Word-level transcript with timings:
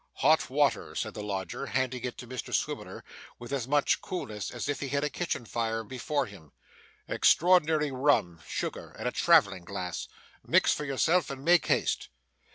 'Hot 0.13 0.49
water' 0.49 0.95
said 0.95 1.13
the 1.13 1.21
lodger, 1.21 1.67
handing 1.67 2.03
it 2.05 2.17
to 2.17 2.25
Mr 2.25 2.51
Swiveller 2.51 3.03
with 3.37 3.53
as 3.53 3.67
much 3.67 4.01
coolness 4.01 4.49
as 4.49 4.67
if 4.67 4.79
he 4.79 4.87
had 4.87 5.03
a 5.03 5.11
kitchen 5.11 5.45
fire 5.45 5.83
before 5.83 6.25
him 6.25 6.53
'extraordinary 7.07 7.91
rum 7.91 8.41
sugar 8.47 8.95
and 8.97 9.07
a 9.07 9.11
travelling 9.11 9.63
glass. 9.63 10.07
Mix 10.43 10.73
for 10.73 10.85
yourself. 10.85 11.29
And 11.29 11.45
make 11.45 11.67
haste. 11.67 12.09